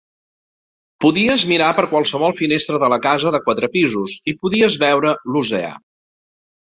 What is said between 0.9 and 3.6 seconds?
Podies mirar per qualsevol finestra de la casa de